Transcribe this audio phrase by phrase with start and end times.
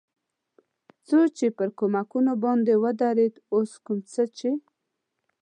[1.07, 4.49] څو چې پر کومکونو باندې ودرېد، اوس کوم څه چې.